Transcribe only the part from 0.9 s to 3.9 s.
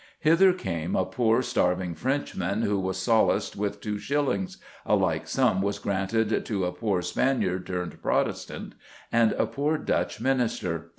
"a poore starving Frenchman," who was solaced with